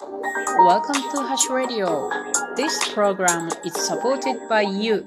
[0.00, 2.08] Welcome to Hash Radio.
[2.56, 5.06] This program is supported by you.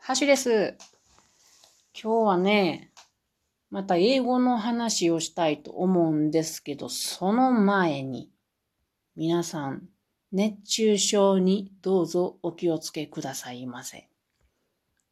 [0.00, 0.76] ハシです。
[1.92, 2.92] 今日はね、
[3.68, 8.30] また英語の話をしたいと思うんですけど、その前に、
[9.16, 9.88] 皆さん、
[10.30, 14.08] 熱中症にどうぞお気をつけくださいませ。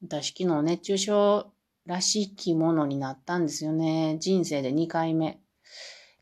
[0.02, 1.52] 私昨日熱中症
[1.86, 4.18] らしきものになったんですよね。
[4.20, 5.40] 人生で2回目。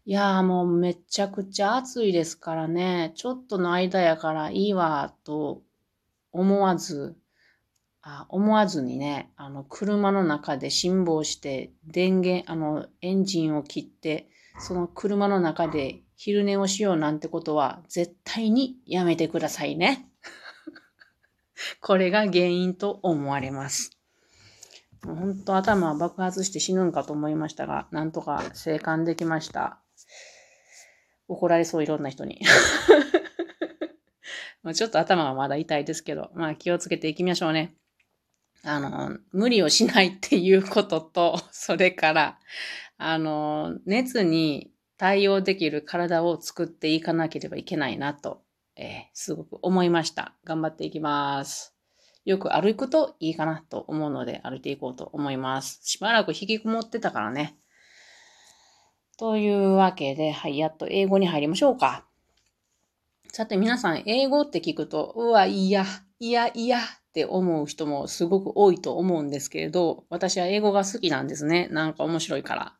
[0.04, 3.12] いやーもうめちゃくちゃ暑いですからね。
[3.14, 5.62] ちょっとの間やからいいわと
[6.32, 7.16] 思わず、
[8.02, 14.28] あ思わずにね、あの、車の中で辛抱して、電源、あの、エンジンを切って、
[14.58, 20.08] その車の中で昼寝をしようなんてことは絶対にやめてくださいね。
[21.80, 23.90] これが原因と思われます。
[25.04, 29.81] 本当頭爆発して死ぬんかと思いましたが、なんとか生還できました。
[31.32, 32.40] 怒られそう、いろんな人に。
[34.62, 37.74] まちょっと頭はまだ痛いですけど、まあ気をつけていきましょうね。
[38.64, 42.38] あの、無理をしないっていうことと、 それから、
[42.96, 48.44] あの、熱に対応できる体を作っていかなければいけないなと、
[48.76, 50.36] えー、すごく思いました。
[50.44, 51.74] 頑張っていきます。
[52.24, 55.80] よく歩くといいかなと思うので歩いていこうと思います。
[55.82, 57.56] しばらく引きこもってたからね。
[59.22, 62.04] というわけで、はい、やっと英語に入りましょうか。
[63.32, 65.84] さて皆さん、英語って聞くと、うわ、いや、
[66.18, 71.68] いや、いやって思う人もすごく多いと思うんですけれど、私は英語が好きなんですね。
[71.70, 72.74] なんか面白いから。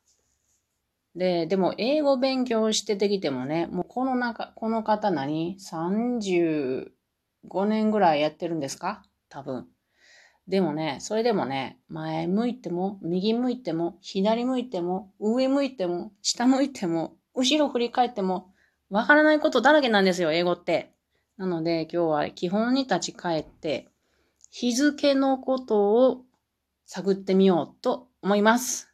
[1.14, 9.04] で、でも英語勉強してできてもね、もうこの中、この方何 ?35 年ぐらいやってるんですか？
[9.28, 9.68] 多分。
[10.52, 18.52] でもね、それでもね、前向いても、右向いても、左向いても、上向いても、下向いても、後ろ振り返っても、
[18.90, 20.92] わからないことだらけなんですよ、英語って。
[21.38, 23.88] なので、今日は基本に立ち返って、
[24.50, 26.26] 日付のことを
[26.84, 28.92] 探ってみようと思います。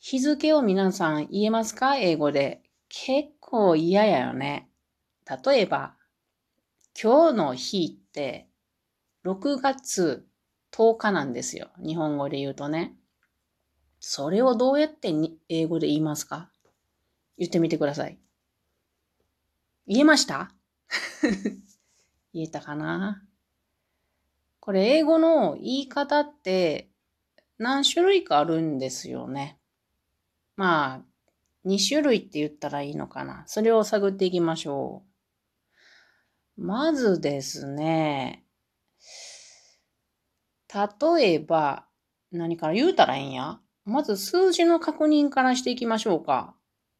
[0.00, 1.94] 日付を皆さん言えますか？
[1.94, 2.60] 英語で。
[2.88, 4.68] 結構嫌やよね。
[5.44, 5.94] 例えば、
[7.00, 8.48] 今日の日って
[9.26, 10.24] 6月
[10.72, 11.70] 10日なんですよ。
[11.84, 12.94] 日本語で言うとね。
[13.98, 15.12] それをどうやって
[15.48, 16.48] 英語で言いますか？
[17.36, 18.20] 言ってみてください。
[19.88, 20.52] 言えました？
[22.32, 23.26] 言えたかな？
[24.60, 26.90] これ英語の言い方って
[27.58, 29.58] 何種類かあるんですよね。
[30.54, 33.42] まあ、2種類って言ったらいいのかな？
[33.48, 35.02] それを探っていきましょ
[36.58, 36.62] う。
[36.64, 38.45] まずですね、
[40.72, 41.86] 例えば、
[42.32, 43.60] 何から言うたらええんや？
[43.84, 46.54] まず数字の確認からしていきましょうか。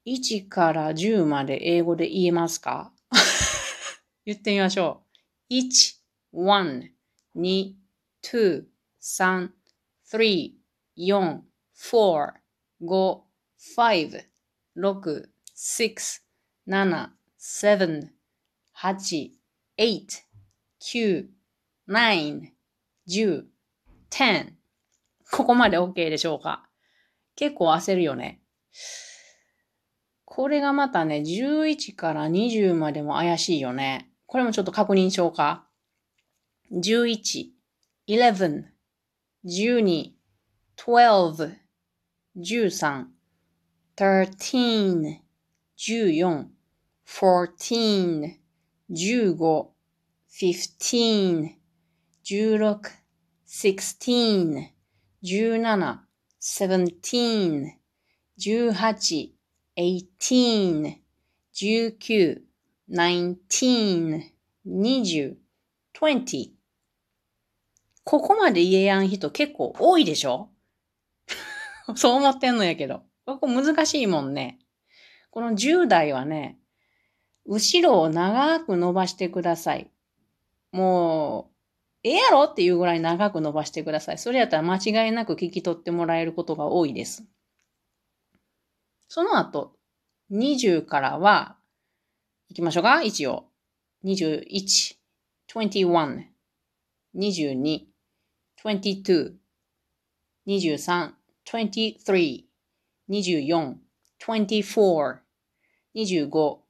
[0.07, 2.93] 1から10まで英語で言えますか？
[4.25, 5.03] 言ってみましょ
[5.51, 5.55] う。
[5.55, 5.97] 1、
[6.33, 6.91] 1、
[7.35, 7.75] 2、
[8.23, 8.65] 2、
[9.01, 9.51] 3、
[10.05, 10.53] 3、
[10.97, 11.41] 4、
[11.93, 12.33] 4、
[12.81, 13.23] 5、
[13.77, 14.27] 5、
[14.77, 16.21] 6、6、
[16.67, 18.11] 7、7、
[18.75, 19.31] 8、
[19.79, 20.23] 8、
[20.81, 21.29] 9、
[21.89, 22.53] 9、
[23.09, 23.56] 10、
[24.11, 24.53] 10。
[25.31, 26.69] ここまで OK でしょうか？
[27.35, 28.41] 結構焦るよね。
[30.25, 34.11] これがまたね、11から20までも怪しいよね。
[34.27, 35.67] これもちょっと確認しようか。
[36.73, 37.51] 11、
[38.09, 38.65] 11、
[39.45, 40.13] 12、
[41.07, 41.57] 12、
[42.37, 43.07] 13、
[43.97, 45.21] 13、
[45.79, 46.47] 14、
[47.09, 48.37] 14、
[48.91, 49.69] 15、
[50.31, 51.55] 15、
[52.25, 53.06] 16、
[53.47, 54.71] sixteen,、
[55.23, 55.99] 17、
[56.41, 57.79] 17、
[58.39, 59.33] 18、
[59.89, 61.01] 18、
[61.55, 62.43] 19、
[62.93, 64.23] 19、
[64.67, 65.37] 20、
[65.95, 66.51] 20。
[68.05, 70.51] ここまで言えやん人結構多いでしょ？
[71.97, 73.03] そう思ってんのやけど。
[73.25, 74.59] ここ難しいもんね。
[75.31, 76.59] この10代はね、
[77.45, 79.91] 後ろを長く伸ばしてください。
[80.73, 81.56] もう、
[82.07, 84.19] ええやろっていうぐらい長く伸ばしてください。
[84.19, 87.27] それやったら間違いなく聞き取ってもらえることが多いです。
[89.09, 89.77] その後、
[90.31, 91.59] 20からは、
[92.49, 93.03] 行きましょうか？
[93.03, 93.51] 一応。
[94.05, 95.01] 21、
[95.49, 96.29] 21、
[97.17, 97.87] 22、22、
[98.65, 99.45] 23、
[100.47, 101.15] 23、
[101.45, 102.45] 24、
[103.09, 103.75] 24、
[104.21, 105.19] 25、
[105.95, 106.61] 25、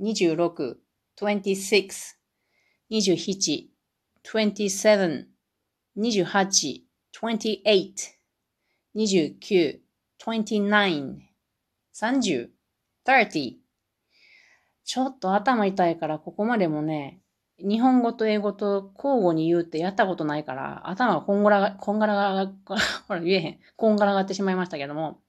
[0.00, 0.76] 26、
[1.20, 2.15] 26、
[2.90, 3.68] 27、
[4.24, 5.26] 27、
[5.96, 7.94] 28、28、
[8.94, 9.80] 29、
[10.24, 11.20] 29、
[11.94, 12.48] 30、
[13.04, 13.56] 30。
[14.84, 17.20] ちょっと頭痛いからここまでもね、
[17.58, 22.52] 日本語と英語と交互に言うってやったことないから、頭がこんがらが、こんがらが、
[23.08, 23.58] ほら言えへん。
[23.76, 25.20] こんがらがってしまいましたけども。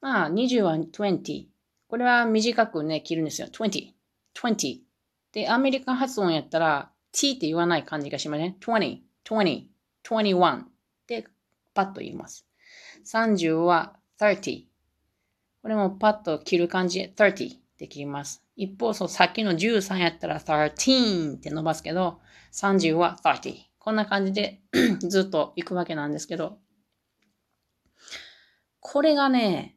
[0.00, 1.46] まあ、20は20。
[1.88, 3.48] これは短くね、切るんですよ。
[3.48, 3.94] 20。
[4.34, 4.85] 20。
[5.32, 8.56] で、アメリカ発音やったら、t って言わない感じがしますね。
[8.60, 9.64] 20、20、
[10.04, 10.64] 21
[11.06, 11.26] で、
[11.74, 12.46] パッと言います。
[13.04, 14.64] 30は30。
[15.62, 18.42] これもパッと切る感じで30で切ります。
[18.56, 22.20] 一方、そう、さっきの13やったら13って伸ばすけど、
[22.52, 23.56] 30は30。
[23.78, 24.60] こんな感じで
[25.00, 26.58] ずっと行くわけなんですけど、
[28.80, 29.75] これがね、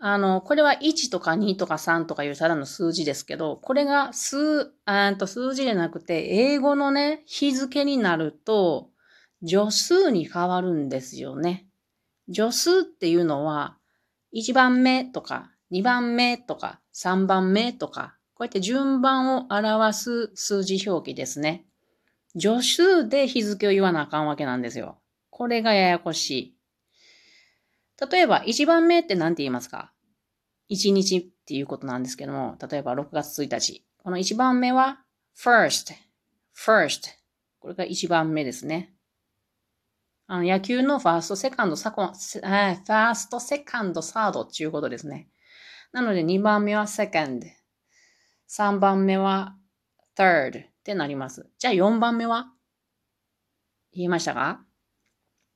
[0.00, 8.90] あの、これは1とか2とか3とかいうただの数字ですけど、これが数、あと数字じゃなくて、英語のね、日付になると、
[9.44, 11.66] 助数に変わるんですよね。
[12.32, 13.76] 助数っていうのは、
[14.34, 21.66] 1番目とか、2番目とか、3番目とか、こうやって順番を表す数字表記ですね。
[22.40, 25.00] 助数で日付を言わなあかんわけなんですよ。
[25.30, 26.57] これがややこしい。
[28.00, 29.92] 例えば、1番目って何て言いますか
[30.70, 33.84] ?1 日っていうことなんですけども、例えば6月1日。
[33.98, 35.04] この1番目は
[35.36, 35.92] first,
[36.56, 37.10] first.
[37.58, 38.94] これが1番目ですね。
[40.26, 45.28] あの野球のファースト、セカンド、サコン、ファースト、セカンド、サードっていうことですね。
[45.92, 47.42] なので2番目は second。
[48.48, 49.56] 3番目は
[50.16, 51.48] third ってなります。
[51.58, 52.52] じゃあ4番目は？
[53.92, 54.64] 言いましたか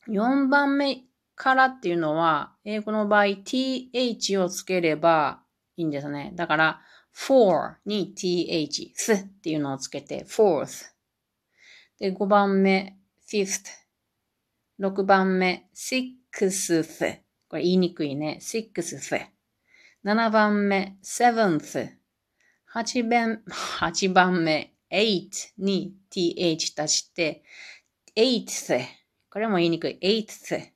[0.08, 1.04] ?4 番目
[1.42, 5.42] からっていうのは、英語の場合、th をつければ
[5.76, 6.30] いいんですね。
[6.36, 6.80] だから、
[7.12, 10.84] for に th、th っていうのをつけて、fourth。
[11.98, 12.96] で、5番目、
[13.28, 13.64] fifth。
[14.78, 17.18] 6番目、sixth。
[17.48, 18.38] これ言いにくいね。
[18.40, 19.26] sixth。
[20.04, 21.90] 7番目、seventh。
[22.72, 23.42] 8番
[23.80, 25.28] ,8 番目、eight
[25.58, 27.42] に th 足して、
[28.14, 28.86] eighth。
[29.28, 29.98] これも言いにくい。
[30.00, 30.72] eighth。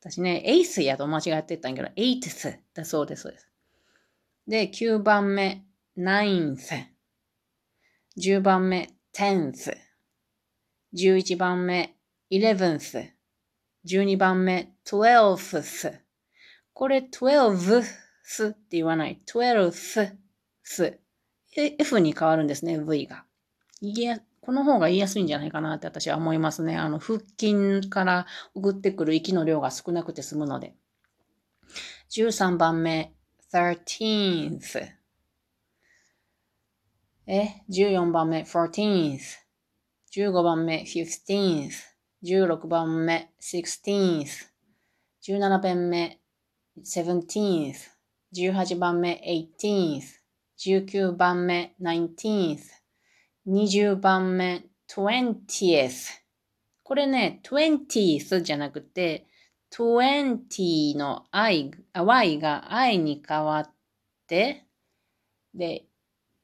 [0.00, 3.22] 私ね、エイスやと間違ってたんやけど、エイトスだそうです。
[3.22, 3.48] そうです。
[4.48, 5.64] で、9番目、
[5.94, 6.74] ナインス。
[8.18, 9.76] 10番目、テンス。
[10.94, 11.96] 11番目、
[12.30, 13.12] イレブンス。
[13.86, 16.00] 12番目、トゥエルフス。
[16.72, 17.82] これ、トゥエルブ
[18.24, 19.20] スって言わない。
[19.26, 20.16] トゥエルス
[20.62, 20.98] ス。
[21.54, 23.24] F に変わるんですね、V が。
[23.82, 26.76] いや、この方が言いやすいんじゃないかなって私は思いますね。
[26.76, 30.74] あの、腹筋から送ってくる息の量が少なくて済むので。
[32.10, 33.12] 13番目、
[33.52, 35.00] 13th。
[37.26, 39.20] え、14番目、14th。
[40.12, 41.70] 15番目、15th。
[42.24, 44.48] 16番目、16th。
[45.22, 46.20] 17番目、
[46.78, 47.74] 17th。
[48.34, 49.22] 18番目、
[49.60, 50.02] 18th。
[50.58, 52.79] 19番目、19th。
[53.50, 56.20] 20番目、20th。
[56.84, 59.26] これね、20th じゃなくて、
[59.72, 63.74] 20の i、y が i に変わっ
[64.28, 64.66] て、
[65.52, 65.86] で、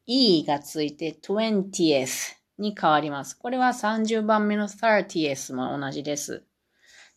[0.06, 3.38] e がついて 20th に変わります。
[3.38, 6.42] これは30番目の 30th も同じです。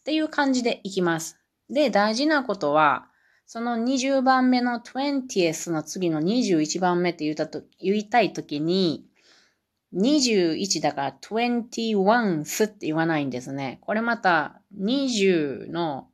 [0.01, 1.39] っていう感じでいきます。
[1.67, 3.07] で、大事なことは、
[3.47, 9.08] その20番目の 20th の次の21番目って言ったと言いたいときに、
[9.95, 13.79] 21だから 21th って言わないんですね。
[13.81, 16.09] これまた20の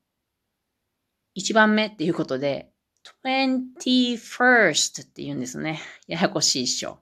[1.37, 2.71] 1番目っていうことで
[3.23, 5.81] 21st って言うんですね。
[6.07, 6.99] ややこしいっしょ。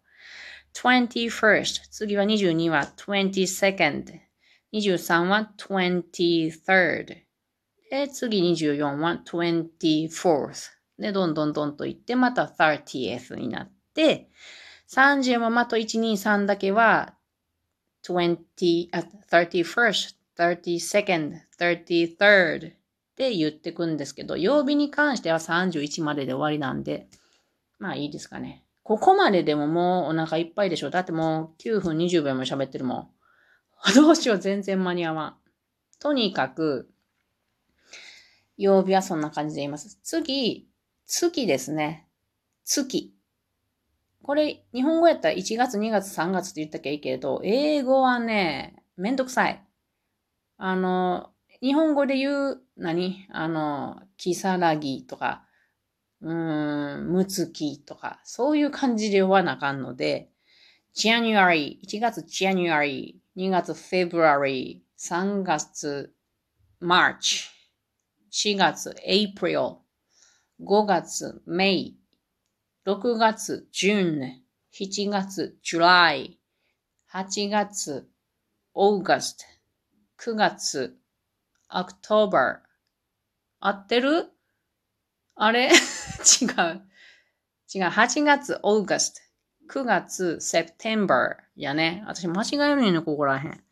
[0.73, 1.81] 21st。
[1.91, 4.19] 次は22は 22nd。
[4.73, 7.23] 23は 23rd。
[7.91, 10.71] で、次24は 24th。
[10.97, 14.29] で、どんどんどんといって、また 30th になって、
[14.93, 17.15] 30もあと1、2、3だけは、
[18.03, 22.73] 20, あ 31st, 32nd, 33rd っ
[23.15, 27.07] て言ってくんですけど、曜日に関しては31までで終わりなんで、
[27.79, 28.63] まあいいですかね。
[28.83, 30.89] ここまででももうお腹いっぱいでしょ。
[30.89, 33.07] だってもう9分20秒も喋ってるもん。
[33.95, 35.35] どうしよう、全然間に合わん。
[35.99, 36.89] とにかく、
[38.57, 39.99] 曜日はそんな感じで言います。
[40.03, 40.67] 次、
[41.05, 42.07] 月ですね。
[42.65, 43.13] 月。
[44.23, 49.61] これ、日本語やったら1月、2月、3月って言ったきゃいいけれど、英語はね、めんどくさい。
[50.57, 53.27] あの、日本語で言う、何？
[53.31, 55.45] あの、キサラギとか、
[56.21, 60.29] うーん、ムツキとか、そういう感じで読まなあかんので、
[60.95, 66.13] January、1月 January、2月 February、3月
[66.81, 67.49] March、
[68.31, 69.79] 4月 April、
[70.61, 72.02] 5月、May。
[72.85, 74.41] 6月、June。
[74.73, 76.37] 7月、July。
[77.13, 78.09] 8月、
[78.75, 79.45] August。
[80.17, 80.97] 9月、
[81.71, 82.59] October。
[83.61, 84.29] 合ってる
[85.35, 85.71] あれ違う。
[87.73, 87.83] 違う。
[87.87, 89.13] 8月、August。
[89.71, 92.03] 9月、September やね。
[92.05, 93.63] 私間違えるねここらへん。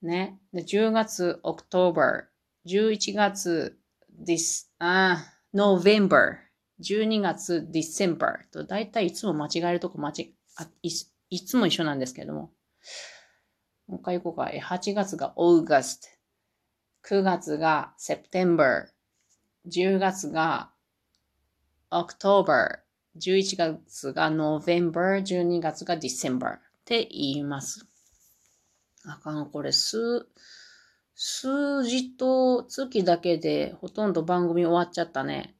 [0.00, 0.38] ね。
[0.52, 2.26] で、10月、October。
[2.66, 3.76] 11月、
[4.24, 6.36] this, あ、November。
[6.80, 10.90] 12月、December と、だいたいいつも間違えるとこ間違あい、
[11.30, 12.52] いつも一緒なんですけども。
[13.86, 14.50] もう一回行こうか。
[14.52, 16.08] 8月が August。
[17.06, 18.86] 9月が September。
[19.66, 20.70] 10月が
[21.90, 22.80] October。
[23.18, 25.22] 11月が November。
[25.22, 27.86] 12月が December って言います。
[29.06, 30.26] あかん、これ数、
[31.14, 35.53] 数字と月だけでほとんど番組終わっちゃったね。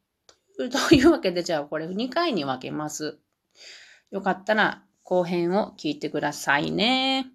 [0.56, 3.18] というわけで、じゃあこれ2回に分けます。
[4.11, 7.33] よかったら後編を聞いてくださいね。